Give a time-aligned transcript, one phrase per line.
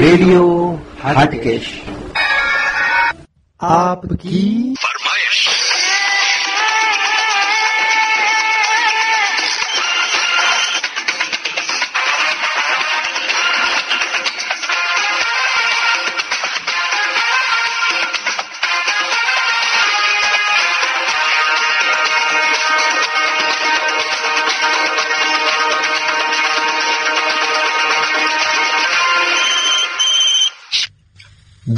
[0.00, 1.80] Radio Hatkesh.
[3.60, 4.74] આપકી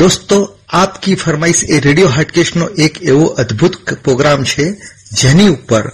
[0.02, 0.37] દોસ્તો,
[0.69, 3.74] આપકી ફરમાઈશ એ radio હાટકેશનો એક એવો અદ્ભુત
[4.05, 4.65] પ્રોગ્રામ છે,
[5.12, 5.84] જેની ઉપર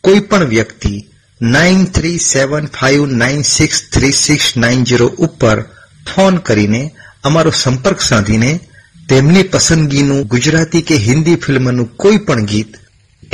[0.00, 0.92] કોઈ પણ વ્યક્તિ
[1.42, 5.62] nine three seven five nine six three six nine zero ઉપર
[6.14, 6.82] ફોન કરીને
[7.24, 8.60] અમારો સંપર્ક સાધીને
[9.08, 12.76] તેમની પસંદગીનું ગુજરાતી કે હિન્દી ફિલ્મનું કોઈ પણ ગીત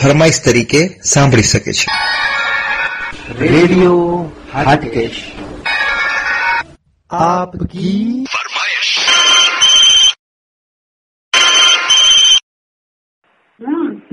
[0.02, 1.86] ફરમાઈશ તરીકે સાંભળી શકે છે.
[3.38, 4.32] રેડિયો
[7.10, 8.26] આપકી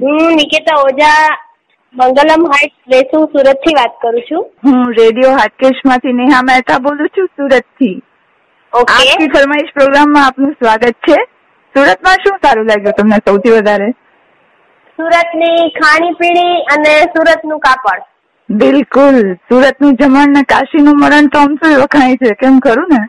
[0.01, 1.29] હું નિકેતા ઓઝા
[1.95, 4.43] મંગલમ હાઇટ્સ વેસુ સુરતથી વાત કરું છું.
[4.63, 7.95] હું રેડિયો હાટકેશમાંથી નેહા મહેતા બોલું છું સુરતથી
[8.73, 11.17] ઓકે ફરમાઈશ પ્રોગ્રામમાં આપનું સ્વાગત છે.
[11.75, 13.89] સુરતમાં શું સારું લાગ્યું તમને સૌથી વધારે?
[14.99, 18.03] સુરતની ખાણીપીણી અને સુરતનું કાપડ.
[18.49, 19.17] બિલકુલ.
[19.49, 22.35] સુરતનું જમણ ને કાશીનું મરણ તો આમ શું વખાય છે?
[22.35, 23.01] કેમ ખરું ને?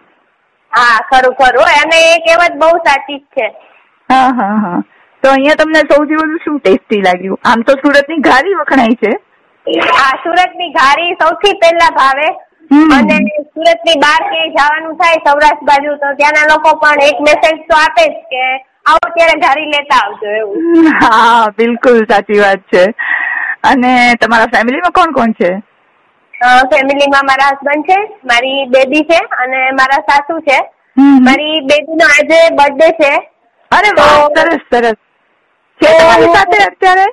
[0.72, 1.68] હા ખરું ખરું.
[1.82, 3.46] અને એ કહેવત બહુ સાચી જ છે.
[4.10, 4.80] હા હા હા.
[5.22, 7.40] તો અહીંયા તમને સૌથી વધુ શું ટેસ્ટી લાગ્યું?
[7.50, 9.12] આમ તો સુરતની ઘારી વખણાય છે.
[9.96, 12.28] હા સુરતની ઘારી સૌથી પહેલા ભાવે.
[12.96, 13.16] અને
[13.54, 18.04] સુરતની બહાર ક્યાંય જવાનું થાય સૌરાષ્ટ્ર બાજુ તો ત્યાંના લોકો પણ એક મેસેજ તો આપે
[18.04, 18.44] જ કે
[18.92, 20.92] આવો ત્યારે ઘારી લેતા આવજો એવું.
[21.00, 22.84] હા બિલકુલ સાચી વાત છે.
[23.72, 23.92] અને
[24.24, 25.50] તમારા ફેમિલીમાં કોણ કોણ છે?
[26.72, 27.98] ફેમિલીમાં મારા હસબન્ડ છે
[28.32, 30.58] મારી બેબી છે અને મારા સાસુ છે.
[31.28, 33.12] મારી બેબીનો આજે બર્થડે છે.
[33.70, 34.98] અરે વાહ સરસ સરસ.
[35.80, 37.06] તમારી સાથે અત્યારે?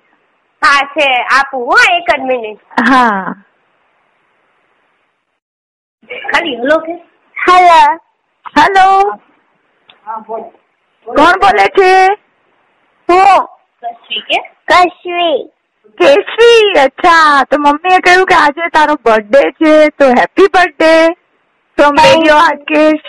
[0.61, 1.09] હા છે.
[1.31, 2.61] આપું હો એક જ મિનિટ.
[2.89, 3.35] હા.
[6.31, 6.95] ખાલી હલો કે?
[7.37, 7.81] હેલો.
[8.55, 8.87] હેલો.
[11.07, 11.91] કોણ બોલે છે?
[13.09, 13.45] હું.
[13.83, 14.41] કશ્વી કે?
[14.65, 15.37] કશ્વી.
[15.97, 20.91] કેશવી અચ્છા તો મમ્મીએ કહ્યું કે આજે તારો બર્થડે છે તો happy birthday
[21.77, 23.07] from Thank radio Hatkesh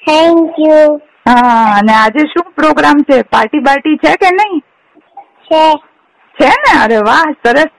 [0.00, 3.22] thank you હા અને આજે શું પ્રોગ્રામ છે?
[3.22, 4.62] પાર્ટી બાર્ટી છે કે નહીં?
[5.48, 5.64] છે.
[6.36, 6.72] છે ને?
[6.82, 7.70] અરે વાહ સરસ.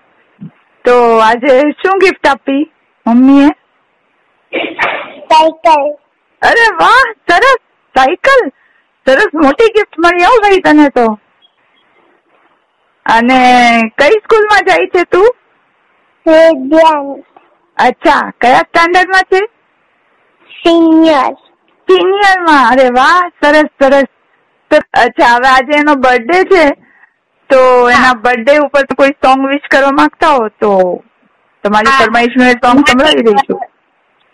[0.86, 2.62] તો આજે શું ગિફ્ટ આપી
[3.06, 3.50] મમ્મીએ?
[5.32, 5.92] સાયકલ.
[6.42, 7.60] અરે વાહ સરસ.
[7.96, 8.48] સાયકલ.
[9.06, 11.06] સરસ મોટી ગિફ્ટ મળી આવું ભાઈ તને તો.
[13.06, 13.40] અને
[13.98, 15.30] કઈ સ્કૂલમાં જાય છે તું?
[17.78, 19.42] અચ્છા કયા સ્ટાન્ડર્ડમાં છે?
[20.52, 21.34] સિનિયર
[21.88, 24.10] સિનિયરમાં અરે વાહ સરસ સરસ.
[24.72, 26.64] તો અચ્છા હવે આજે એનો બર્થડે છે
[27.50, 27.60] તો
[27.90, 30.50] એના બર્થડે ઉપર તો કોઈ સોંગ વિશ કરવા માંગતા હો?
[30.62, 30.72] તો
[31.64, 31.98] તમારી.
[32.00, 33.60] ફરમાઈશનું એ સોંગ સંભળાવી દઈશું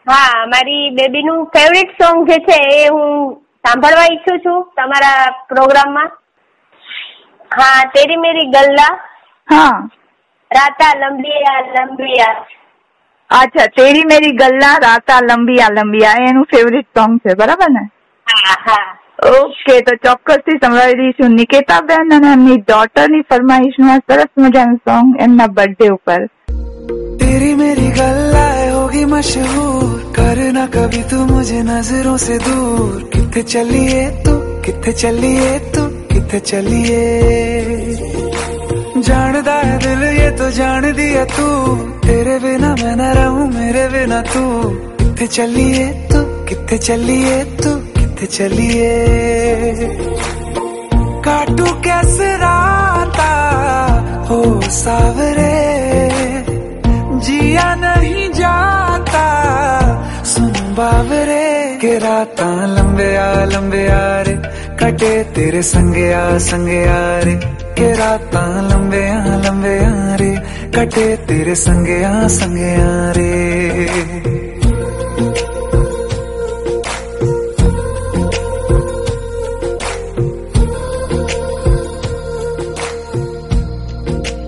[0.07, 3.11] હા મારી બેબીનું ફેવરિટ સોંગ જે છે એ હું
[3.65, 6.11] સાંભળવા ઈચ્છું છું તમારા પ્રોગ્રામમાં.
[7.51, 8.93] હા તેરી મેરી ગલ્લા.
[9.47, 9.75] હા.
[10.51, 12.35] રાતા લંબિયા લંબિયા
[13.30, 17.84] અચ્છા તેરી મેરી ગલ્લા રાતા લંબિયા લંબિયા એ એનું ફેવરિટ સોંગ છે બરાબર ને
[18.26, 18.82] હા હા
[19.32, 25.50] ઓકે તો ચોક્કસથી સંભળાવી દઈશું નિકેતાબેન અને એમની ડોટરની ફરમાઈશનું આ સરસ મજાનું સોંગ એમના
[25.58, 26.22] બર્થડે ઉપર
[27.22, 29.84] तेरी मेरी गल्लाए होगी मशहूर
[30.16, 37.00] करना कभी तू मुझे नजरों से दूर किथे चलिए तू किथे चलिए तू किथे चलिए
[39.08, 41.46] जानदा है दिल ये तो जान दिया तू
[42.06, 44.42] तेरे बिना मैं न रहूं मेरे बिना तू
[45.00, 48.90] किथे चलिए तू किथे चलिए तू किथे चलिए
[51.26, 53.30] काटू कैसे राता
[54.28, 54.40] हो
[54.82, 55.52] सावरे
[57.26, 59.26] जिया नहीं जाता
[60.32, 61.44] सुन बावरे
[61.82, 64.34] के राता लंबे आ लंबे आ रे
[64.79, 70.35] कटे तेरे संगे आ संगे आ रे। के राता लंबे आ लंबे आ रे।
[70.75, 73.37] कटे तेरे संगे आ संगे आ रे।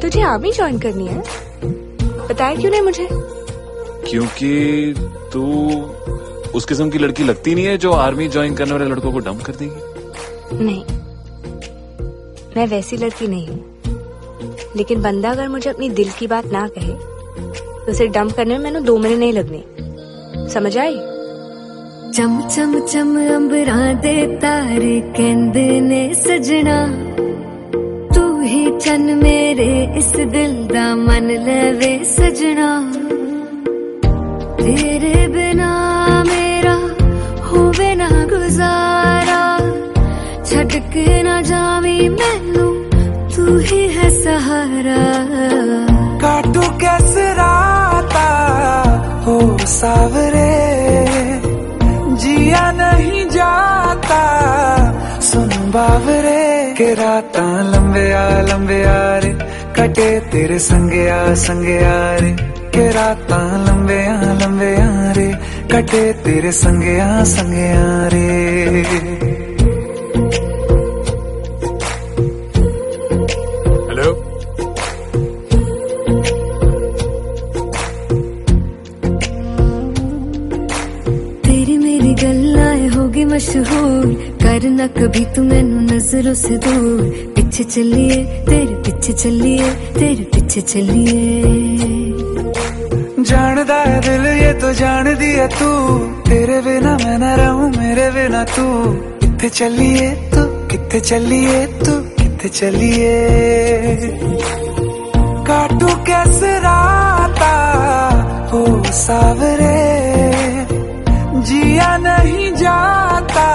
[0.01, 1.23] तुझे आर्मी ज्वाइन करनी है?
[2.27, 3.07] बताया क्यों नहीं मुझे?
[4.09, 4.93] क्योंकि
[5.33, 5.43] तू
[6.55, 9.43] उस किस्म की लड़की लगती नहीं है जो आर्मी ज्वाइन करने वाले लड़कों को डंप
[9.43, 9.88] कर देगी।
[10.53, 10.83] नहीं।
[12.57, 13.65] मैं वैसी लड़की नहीं हूँ।
[14.75, 16.93] लेकिन बंदा अगर मुझे अपनी दिल की बात ना कहे
[17.85, 19.63] तो उसे डम करने में मैंने दो महीने नहीं लगने।
[20.49, 20.95] समझ आई?
[22.13, 26.87] चम चम चम, अंबरा दे तारे केंद ने सजना।
[28.15, 32.91] तू ही चन मेरे इस दिल दा मन लेवे सजना।
[34.55, 35.78] तेरे बिना
[49.69, 50.81] सावरे,
[52.15, 54.23] जिया नहीं जाता।
[55.19, 57.37] सुन बावरे, के रात
[57.75, 59.37] लंबे आ लंबे आ रे।
[59.75, 62.31] कटे तेरे संगे आ संगे आ रे।
[62.75, 63.27] के रात
[63.67, 65.33] लंबे आ लंबे आ रे।
[65.71, 69.38] कटे तेरे संगे आ संगे आ रे।
[83.38, 84.06] मशहूर
[84.42, 87.00] करना कभी तू मैनू नजरों से दूर
[87.36, 88.16] पीछे चलिए
[88.48, 91.22] तेरे पीछे चलिए तेरे पीछे चलिए
[93.30, 95.70] जानदा है दिल ये तो जान दिया तू
[96.28, 98.66] तेरे बिना मैं न रहूं मेरे बिना तू
[99.22, 103.14] किथे चलिए तू किथे चलिए तू किथे चलिए
[105.48, 107.52] काटू कैसे राता
[108.52, 108.64] हो
[109.06, 109.87] सावरे
[111.79, 113.47] जिया नहीं जाता।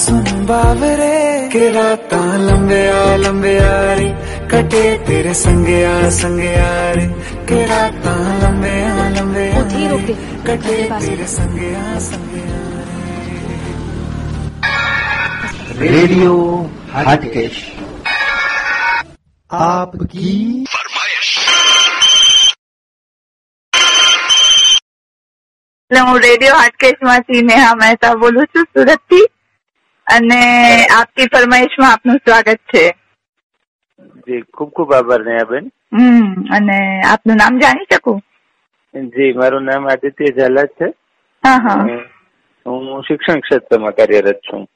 [0.00, 1.16] सुन बाबरे
[1.52, 4.08] के राता लंबे आ लंबे आ रे
[4.48, 7.06] कटे तेरे संगे आ संगे आ रे।
[7.48, 10.14] के राता लंबे आ लंबे आ रे
[10.46, 12.64] कटे तेरे संगे आ संगे आ
[15.84, 16.34] रेडियो
[16.92, 17.56] हाटकेश।
[19.50, 20.32] आपकी
[25.90, 29.24] એટલે હું રેડિયો હાટકેશમાંથી નેહા મહેતા બોલું છું સુરતથી
[30.06, 30.38] અને
[30.96, 32.82] આપની ફરમાઈશમાં આપનું સ્વાગત છે.
[34.26, 35.70] જી ખૂબ ખૂબ આભાર નેહાબેન.
[35.92, 36.76] હમ અને
[37.12, 38.20] આપનું નામ જાણી શકું?
[39.16, 40.92] જી મારું નામ આદિત્ય ઝાલા છે.
[41.44, 41.98] હા હા.
[42.66, 44.66] હું શિક્ષણ ક્ષેત્રમાં કાર્યરત છું.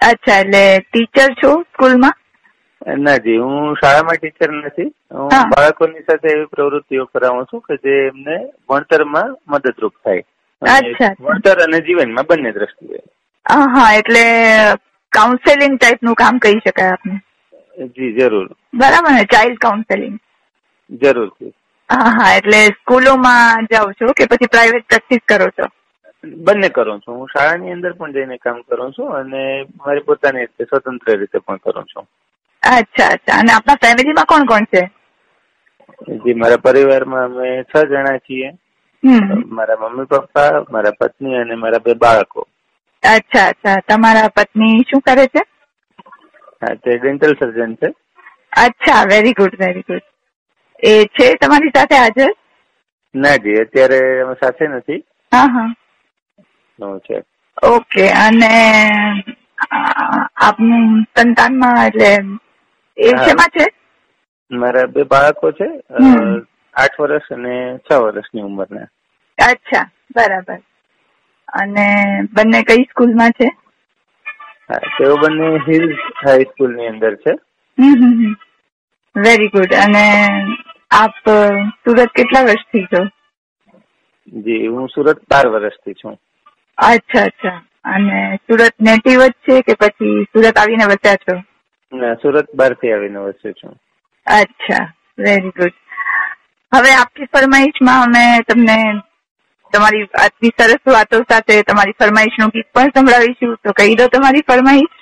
[0.00, 2.14] અચ્છા એટલે ટીચર છો સ્કૂલમાં?
[3.06, 4.90] ના જી હું શાળામાં ટીચર નથી.
[5.10, 5.30] હું.
[5.54, 8.36] બાળકોની સાથે એવી પ્રવૃત્તિઓ કરાવું છું કે જે એમને
[8.68, 10.22] ભણતરમાં મદદરૂપ થાય.
[10.62, 11.14] અચ્છા.
[11.18, 13.00] ભણતર અને જીવનમાં બંને દ્રષ્ટિએ.
[13.46, 14.24] હા હા એટલે
[15.12, 17.20] કાઉન્સેલિંગ ટાઈપનું કામ કહી શકાય આપને?
[17.96, 18.48] જી જરૂર.
[18.74, 19.24] બરાબર ને?
[19.24, 20.18] ચાઇલ્ડ કાઉન્સેલિંગ
[20.90, 21.30] જરૂર.
[21.88, 25.66] હા હા એટલે સ્કૂલોમાં જાઉં છો કે પછી પ્રાઇવેટ પ્રેક્ટિસ કરો છો?
[26.24, 27.14] બંને કરું છું.
[27.16, 31.58] હું શાળાની અંદર પણ જઈને કામ કરું છું અને મારી પોતાની રીતે સ્વતંત્ર રીતે પણ
[31.58, 32.06] કરું છું.
[32.62, 33.38] અચ્છા અચ્છા.
[33.38, 34.90] અને આપણા ફેમિલીમાં કોણ કોણ છે?
[36.24, 38.54] જી મારા પરિવારમાં અમે છ જણા છીએ.
[39.02, 42.46] મારા મમ્મી પપ્પા મારા પત્ની અને મારા બે બાળકો.
[43.02, 43.80] અચ્છા અચ્છા.
[43.88, 45.42] તમારા પત્ની શું કરે છે?
[46.62, 47.92] હા તે ડેન્ટલ સર્જન છે.
[48.56, 50.02] અચ્છા વેરી ગુડ વેરી ગુડ
[50.82, 52.30] એ છે તમારી સાથે હાજર?
[53.14, 55.04] ના જી અત્યારે અમે સાથે નથી.
[55.32, 55.68] હા હા.
[56.98, 57.22] છે.
[57.62, 58.50] ઓકે અને
[60.36, 62.12] આપનું સંતાનમાં એટલે
[62.96, 63.66] એ શેમાં છે?
[64.50, 65.68] મારા બે બાળકો છે.
[66.74, 68.86] આઠ વર્ષ અને છ વર્ષની ઉંમરના.
[69.50, 70.58] અચ્છા બરાબર.
[71.48, 71.86] અને
[72.32, 73.48] બંને કઈ સ્કૂલમાં છે?
[74.98, 77.30] તેઓ બંને હિલ્સ હાઈસ્કૂલની અંદર છે.
[79.16, 80.04] વેરી ગુડ અને
[80.90, 81.30] આપ
[81.66, 83.04] સુરત કેટલા વર્ષથી છો?
[84.40, 86.20] જી હું સુરત બાર વર્ષથી છું.
[86.78, 87.62] અચ્છા અચ્છા.
[87.84, 91.42] અને સુરત નેટિવ જ છે કે પછી સુરત આવીને વસ્યા છો?
[91.96, 93.72] ના સુરત બારથી આવીને વસ્યો છું.
[94.26, 94.92] અચ્છા.
[95.18, 95.72] વેરી ગુડ
[96.74, 98.76] હવે આપની ફરમાઈશમાં અમે તમને
[99.72, 103.56] તમારી આટલી સરસ વાતો સાથે તમારી ફરમાઈશનું ગીત પણ સંભળાવીશું.
[103.64, 104.94] તો કહી દો તમારી ફરમાઈશ.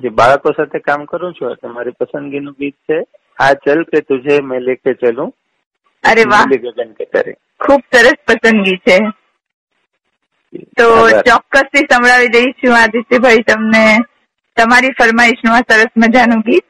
[0.00, 3.04] જે બાળકો સાથે કામ કરું છું તમારી મારી પસંદગીનું ગીત છે.
[3.40, 5.34] આ ચલ કે તુજે મેં લેકે ચલું.
[6.04, 6.44] અરે વાહ.
[6.44, 7.32] ગગન કે તારે.
[7.66, 8.98] ખૂબ સરસ પસંદગી છે.
[10.76, 11.10] તો.
[11.10, 13.98] ચોક્કસથી સંભળાવી દઈશું આદિત્યભાઈ તમને
[14.56, 16.64] તમારી ફરમાઈશનું આ સરસ મજાનું ગીત.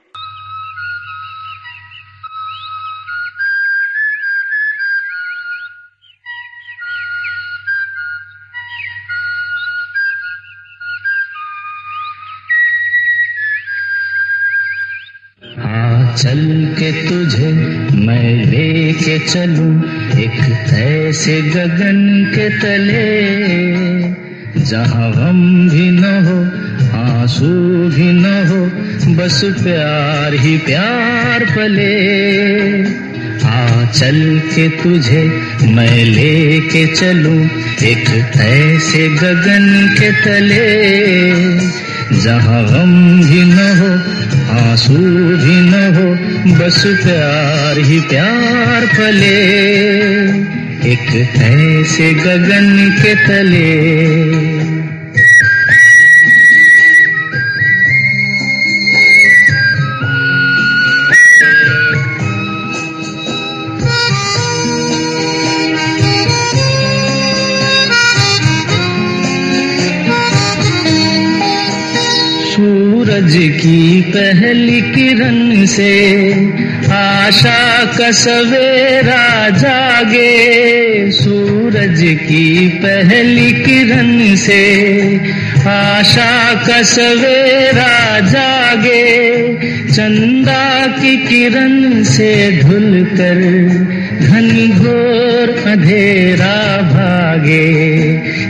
[16.84, 17.52] के तुझे
[18.06, 19.84] मैं लेके चलूँ
[20.20, 20.32] एक
[20.74, 23.04] ऐसे गगन के तले।
[24.64, 26.38] जहाँ गम भी न हो,
[26.98, 27.46] आँसू
[27.88, 28.66] भी न हो,
[29.14, 31.94] बस प्यार ही प्यार पले।
[33.48, 35.22] आ, चल के तुझे
[35.70, 37.44] मैं लेके चलूँ
[37.82, 40.84] एक ऐसे गगन के तले।
[42.12, 42.92] जहाँ गम
[43.28, 43.90] भी न हो,
[44.60, 46.08] आँसू भी न हो,
[46.58, 49.34] बस प्यार ही प्यार पले
[50.92, 51.08] एक
[51.42, 52.68] ऐसे गगन
[53.02, 54.63] के तले
[74.16, 75.94] पहली किरण से
[76.92, 84.62] आशा का सवेरा जागे। सूरज की पहली किरण से
[85.68, 89.54] आशा का सवेरा जागे।
[89.92, 93.40] चंदा की किरण से ढुल कर
[94.26, 96.56] घनी घोर अंधेरा
[96.92, 97.72] भागे।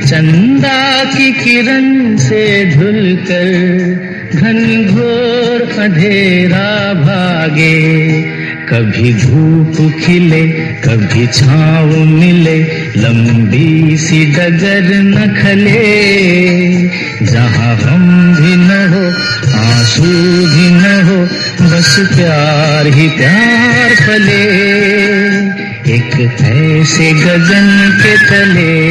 [0.06, 4.03] चंदा की किरण से ढुल कर
[4.34, 7.74] घन घोर अंधेरा भागे।
[8.68, 10.42] कभी धूप खिले,
[10.84, 12.58] कभी छाव मिले,
[12.96, 15.82] लंबी सी डगर न खले।
[17.26, 19.04] जहाँ हम भी न हो,
[19.58, 20.02] आँसू
[20.48, 21.18] भी न हो,
[21.66, 24.44] बस प्यार ही प्यार फले।
[25.94, 28.83] एक ऐसे गगन के तले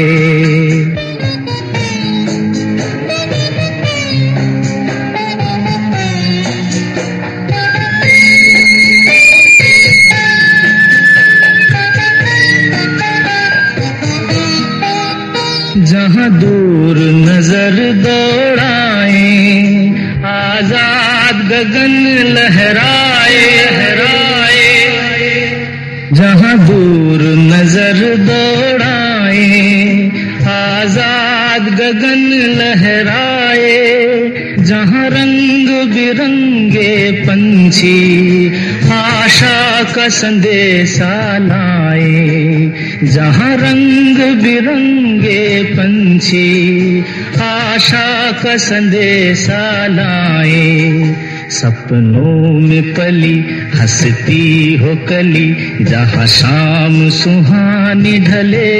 [40.24, 42.72] संदेशा लाए
[43.03, 47.03] जहाँ रंग बिरंगे पंछी
[47.42, 51.15] आशा का संदेशा लाए
[51.50, 53.39] सपनों में पली,
[53.75, 58.72] हंसती हो कली, जहाँ शाम सुहानी ढले,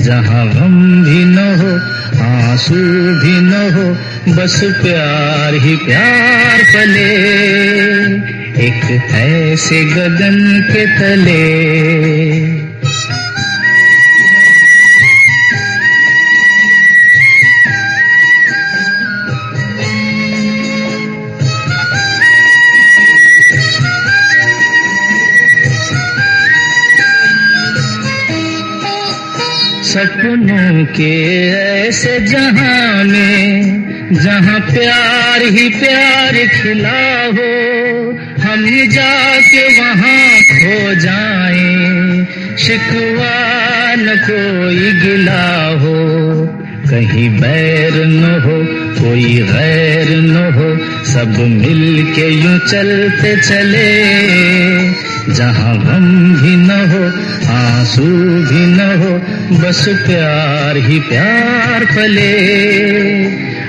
[0.00, 1.76] जहाँ गम भी न हो,
[2.24, 2.74] आँसू
[3.20, 3.86] भी न हो,
[4.34, 8.84] बस प्यार ही प्यार पले। एक
[9.14, 10.38] ऐसे गगन
[10.70, 11.42] के तले।
[29.88, 31.14] सपनों के
[31.50, 37.00] ऐसे जहाँ में जहाँ प्यार ही प्यार खिला
[37.38, 37.77] हो।
[38.58, 45.94] हम जाके वहाँ खो जाएँ। शिकवा न कोई गिला हो,
[46.90, 48.56] कहीं बैर न हो,
[49.00, 53.94] कोई गैर न हो, सब मिल के यूँ चलते चले।
[55.34, 57.04] जहाँ गम भी न हो,
[57.52, 58.02] आँसू
[58.50, 59.18] भी न हो,
[59.58, 62.32] बस प्यार ही प्यार पले।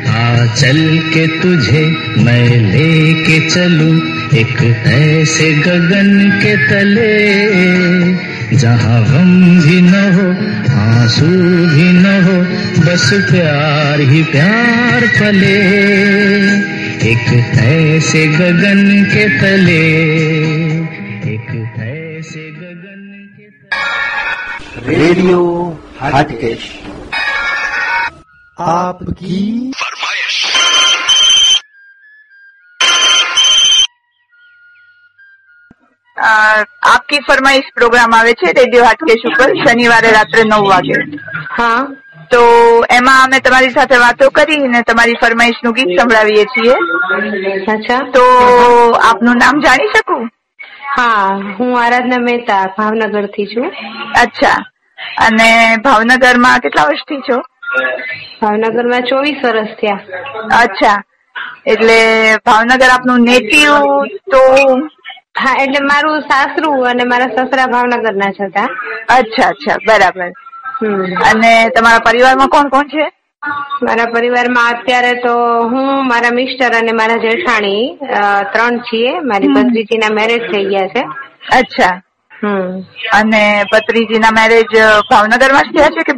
[0.10, 1.86] आ चल के तुझे
[2.24, 10.28] मैं लेके चलूँ एक ऐसे गगन के तले, जहाँ गम भी न हो,
[10.80, 11.26] आँसू
[11.68, 12.38] भी न हो,
[12.86, 15.58] बस प्यार ही प्यार पले
[17.12, 19.84] एक ऐसे गगन के तले,
[21.34, 25.42] एक ऐसे गगन के तले। रेडियो
[26.00, 26.80] हाटकेश।
[28.60, 29.72] आपकी
[36.84, 39.54] આપકી ફરમાઈશ પ્રોગ્રામ આવે છે રેડિયો હાટકેશ ઉપર?
[39.54, 40.94] શનિવારે રાત્રે નવ વાગે.
[41.58, 41.88] હા.
[42.32, 42.40] તો
[42.92, 46.72] એમાં અમે તમારી સાથે વાતો કરી અને તમારી ફરમાઈશનું ગીત સંભળાવીએ છીએ.
[47.72, 48.00] અચ્છા.
[48.00, 48.24] તો
[48.92, 50.30] આપનું નામ જાણી શકું?
[50.98, 53.74] હા હું આરાધના મહેતા ભાવનગરથી છું.
[54.22, 54.72] અચ્છા.
[55.26, 57.38] અને ભાવનગરમાં કેટલા વર્ષથી છો?
[58.42, 60.00] ભાવનગરમાં ચોવીસ વર્ષ થયા.
[60.62, 61.04] અચ્છા.
[61.66, 63.74] એટલે ભાવનગર આપનું નેટિવ
[64.32, 64.64] તો
[65.40, 68.64] હા એટલે મારું સાસરું અને મારા સસરા ભાવનગર ના જ હતા.
[69.10, 70.28] અચ્છા અચ્છા બરાબર.
[71.32, 73.12] અને તમારા પરિવારમાં કોણ કોણ છે?
[73.84, 77.98] મારા પરિવારમાં અત્યારે તો હું મારા મિસ્ટર અને મારા જેઠાણી
[78.54, 79.20] ત્રણ છીએ.
[79.20, 81.02] મારી ભત્રીજીના મેરેજ થઈ ગયા છે.
[81.60, 82.02] અચ્છા.
[82.44, 82.80] હમ.
[83.14, 84.66] અને ભત્રીજીના મેરેજ
[85.12, 86.14] ભાવનગરમાં જ થયા છે કે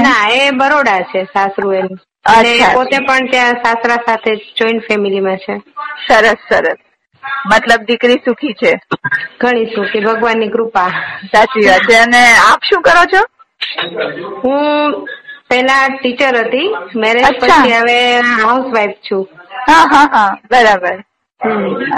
[0.00, 1.98] ના એ બરોડા છે સાસરુ એનું.
[2.24, 5.56] અને પોતે પણ ત્યાં સાસરા સાથે જોઈન્ટ ફેમિલીમાં છે.
[6.08, 6.76] સરસ સરસ.
[7.46, 8.72] મતલબ દીકરી સુખી છે?
[9.38, 10.90] ઘણી સુખી ભગવાનની કૃપા.
[11.32, 11.96] સાચી વાત છે.
[11.98, 13.22] અને આપ શું કરો છો?
[14.42, 15.06] હું
[15.48, 17.26] પેલા ટીચર હતી મેરેજ.
[17.40, 19.26] પછી હવે હાઉસવાઈફ છું.
[19.68, 20.30] હા હા હા.
[20.50, 20.96] બરાબર.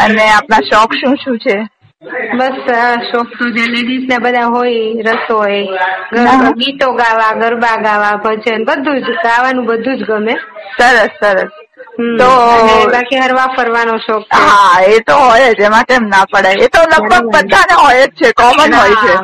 [0.01, 1.57] અને આપના શોખ શું શું છે?
[2.33, 2.57] બસ
[3.11, 5.65] શોખ તો જે લેડીઝ ને બધા હોય રસોઈ
[6.55, 10.35] ગીતો ગાવા ગરબા ગાવા ભજન બધું જ ગાવાનું બધું જ ગમે.
[10.79, 11.53] સરસ સરસ.
[12.19, 12.31] તો
[12.91, 16.81] બાકી હરવા ફરવાનો શોખ હા એ તો હોય જ એમાં કેમ ના પડે એ તો
[16.85, 19.15] લગભગ બધાને હોય જ છે કોમન હોય છે.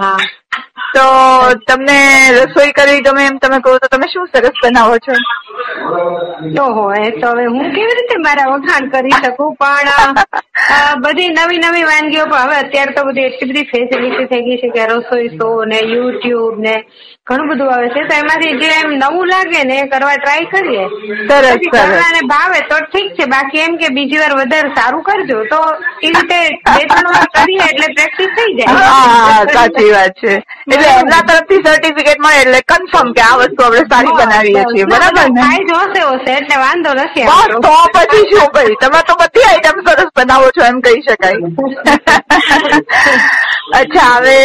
[0.94, 1.04] તો
[1.66, 1.98] તમને
[2.36, 5.14] રસોઈ કરવી ગમે એમ તમે કહો તો તમે શું સરસ બનાવો છો?
[6.56, 9.54] તો હોય તો હવે હું કેવી રીતે મારા વખાણ કરી શકું?
[9.56, 14.60] પણ બધી નવી નવી વાનગીઓ પણ હવે અત્યારે તો બધી એટલી બધી ફેસિલિટી થઈ ગઈ
[14.62, 16.74] છે કે રસોઈ શો ને યુટ્યુબ ને
[17.26, 18.04] ઘણું બધું આવે છે.
[18.08, 20.84] તો એમાંથી જે એમ નવું લાગે ને એ કરવા ટ્રાય કરીએ.
[21.28, 23.26] સરસ, કરવાને ભાવે તો ઠીક છે.
[23.26, 25.38] બાકી એમ કે બીજી વાર વધારે સારું કરજો.
[25.46, 25.60] તો
[26.02, 27.61] એ રીતે બે ત્રણ વાર કરીએ
[28.62, 30.42] જાય હા સાચી વાત છે.
[30.68, 34.86] એટલે એમના તરફથી સર્ટિફિકેટ મળે એટલે કન્ફર્મ કે આ વસ્તુ આપણે સારી બનાવીએ છીએ.
[34.86, 35.40] બરાબર ને?
[35.42, 37.46] ખાઈ જોશે હશે એટલે વાંધો નથી બસ.
[37.60, 38.76] તો પછી શું ભાઈ?
[38.80, 41.38] તમે તો બધી આઈટમ સરસ બનાવો છો એમ કહી શકાય.
[43.72, 44.36] અચ્છા હવે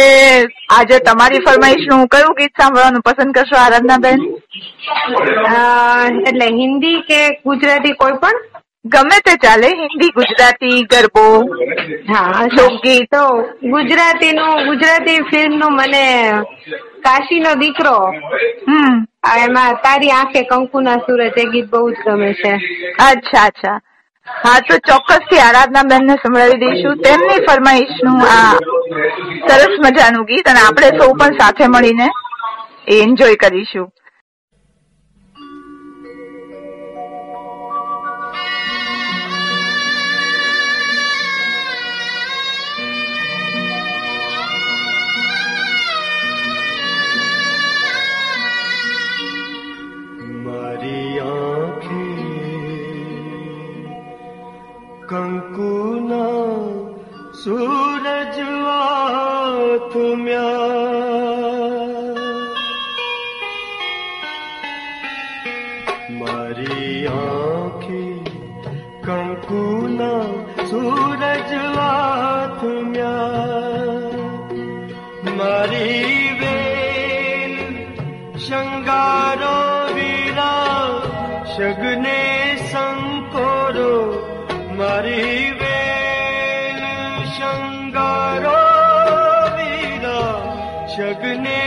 [0.70, 4.20] આજે તમારી ફરમાઈશનું કયું ગીત સાંભળવાનું પસંદ કરશો આરાધના બેન
[6.22, 8.36] એટલે હિન્દી કે ગુજરાતી કોઈ પણ?
[8.84, 11.24] ગમે તે ચાલે હિન્દી ગુજરાતી ગરબો
[12.08, 13.10] હા લોકગીત.
[13.10, 13.24] તો
[13.64, 16.04] ગુજરાતી નું ગુજરાતી ફિલ્મનું મને
[17.02, 17.96] કાશીનો દીકરો
[18.68, 18.94] હમ.
[19.38, 22.54] એમાં તારી આંખે કંકુના સૂરજ એ ગીત બહુ જ ગમે છે.
[23.00, 23.76] અચ્છા અચ્છા.
[24.28, 26.98] હા તો ચોક્કસથી આરાધના બેનને સંભળાવી દઈશું.
[27.00, 28.56] તેમની ફરમાઈશનું આ
[29.48, 32.08] સરસ મજાનું ગીત અને આપણે સૌ પણ સાથે મળીને
[32.88, 33.88] એ એન્જોય કરીશું.
[78.48, 79.56] शृङ्गारो
[79.96, 80.52] वीरा
[81.54, 82.20] शगने
[82.70, 83.90] सङ्कोरो
[84.78, 85.26] मरि
[85.60, 85.80] वे
[87.34, 88.56] शृङ्गारो
[89.58, 90.20] वीरा
[90.96, 91.58] शगने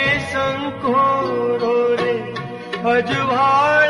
[2.93, 3.80] संजवा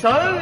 [0.00, 0.37] So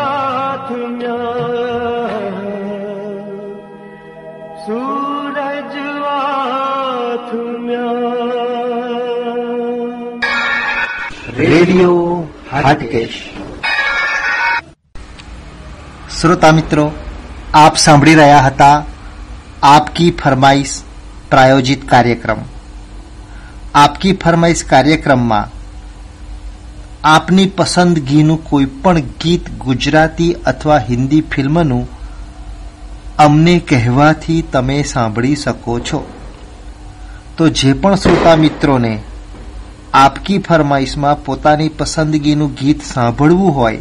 [11.60, 13.30] રેડિયો હાટકેશ.
[16.20, 16.92] શ્રોતા મિત્રો,
[17.54, 18.84] આપ સાંભળી રહ્યા હતા
[19.62, 20.82] આપકી ફરમાઈશ
[21.30, 22.38] પ્રાયોજિત કાર્યક્રમ.
[23.74, 25.48] આપકી ફરમાઈશ કાર્યક્રમમાં
[27.04, 31.88] આપની પસંદગીનું કોઈ પણ ગીત ગુજરાતી અથવા હિન્દી ફિલ્મનું
[33.18, 36.12] અમને કહેવાથી તમે સાંભળી શકો છો.
[37.36, 39.02] તો જે પણ શ્રોતા મિત્રોને
[39.94, 43.80] આપકી ફરમાઈશમાં પોતાની પસંદગીનું ગીત સાંભળવું હોય.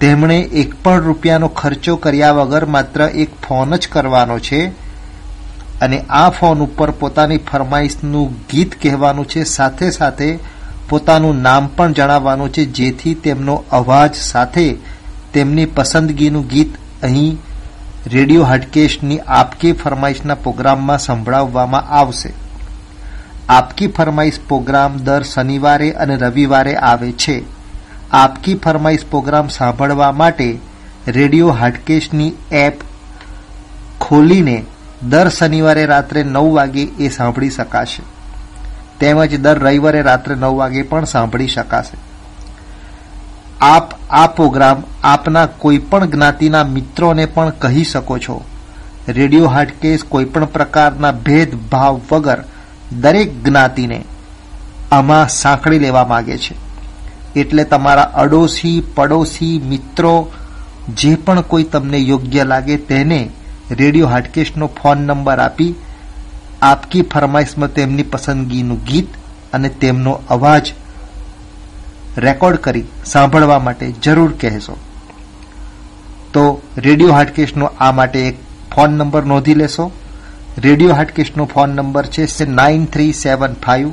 [0.00, 4.66] તેમણે એક પણ રૂપિયાનો ખર્ચો કર્યા વગર માત્ર એક ફોન જ કરવાનો છે
[5.80, 9.44] અને આ ફોન ઉપર પોતાની ફરમાઈશનું ગીત કહેવાનું છે.
[9.44, 10.38] સાથે સાથે
[10.88, 14.76] પોતાનું નામ પણ જણાવવાનું છે, જેથી તેમનો અવાજ સાથે
[15.32, 17.38] તેમની પસંદગીનું ગીત અહીં
[18.06, 22.47] રેડિયો હટકેશની આપકી ફરમાઈશના પ્રોગ્રામમાં સંભળાવવામાં આવશે.
[23.48, 27.44] આપકી ફરમાઈશ પ્રોગ્રામ દર શનિવારે અને રવિવારે આવે છે.
[28.12, 30.58] આપકી ફરમાઈશ પ્રોગ્રામ સાંભળવા માટે
[31.06, 32.74] રેડિયો હાટકેશની એપ
[34.00, 34.64] ખોલીને
[35.08, 38.02] દર શનિવારે રાત્રે નવ વાગે એ સાંભળી શકાશે.
[39.00, 41.96] તેમજ દર રવિવારે રાત્રે નવ વાગે પણ સાંભળી શકાશે.
[43.60, 48.44] આપ આ પ્રોગ્રામ આપના કોઈપણ જ્ઞાતિના મિત્રોને પણ કહી શકો છો.
[49.08, 52.44] રેડિયો હાટકેશ કોઈપણ પ્રકારના ભેદભાવ વગર
[52.92, 54.04] દરેક જ્ઞાતિને
[54.92, 56.54] આમાં સાંકળી લેવા માગે છે.
[57.40, 60.32] એટલે તમારા અડોશી, પડોશી, મિત્રો,
[60.88, 63.30] જે પણ કોઈ તમને યોગ્ય લાગે તેને
[63.70, 65.74] રેડિયો હાટકેશનો ફોન નંબર આપી
[66.62, 69.08] આપકી ફરમાઈશમાં તેમની પસંદગીનું ગીત
[69.52, 70.72] અને તેમનો અવાજ
[72.16, 74.76] રેકોર્ડ કરી સાંભળવા માટે જરૂર કહેશો.
[76.32, 78.38] તો રેડિયો હાટકેશનો આ માટે એક
[78.74, 79.92] ફોન નંબર નોંધી લેશો.
[80.62, 83.90] રેડિયો હાટકેશનો ફોન નંબર છે nine three seven five,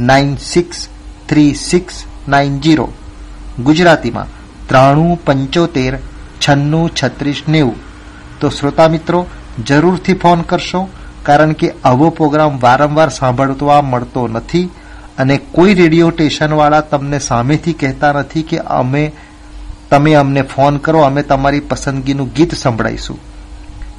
[0.00, 0.88] nine six
[1.28, 2.88] three six nine zero
[3.62, 4.26] ગુજરાતીમાં
[4.68, 5.98] ત્રાણું પંચોતેર
[6.48, 7.74] છન્નું છત્રીસ નેવું.
[8.40, 9.26] તો શ્રોતા મિત્રો,
[9.66, 10.88] જરૂરથી ફોન કરશો,
[11.22, 14.70] કારણ કે આવો પ્રોગ્રામ વારંવાર સાંભળવા મળતો નથી
[15.18, 19.12] અને કોઈ રેડિયો સ્ટેશનવાળા તમને સામેથી કહેતા નથી કે અમે,
[19.90, 23.18] તમે અમને ફોન કરો, અમે તમારી પસંદગીનું ગીત સંભળાઈશું.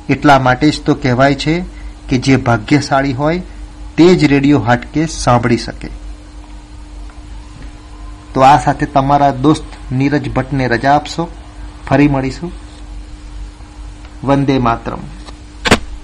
[0.10, 1.77] એટલા માટે જ તો કહેવાય છે
[2.10, 3.42] કે જે ભાગ્યશાળી હોય,
[3.98, 5.90] તે જ રેડિયો હાટકે સાંભળી શકે.
[8.34, 11.32] તો આ સાથે તમારા દોસ્ત નીરજ ભટ્ટને રજા આપશો.
[11.90, 12.52] ફરી મળીશું.
[14.24, 15.00] વંદે માતરમ.